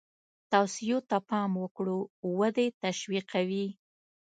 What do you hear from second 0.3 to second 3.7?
توصیو ته پام وکړو ودې تشویقوي.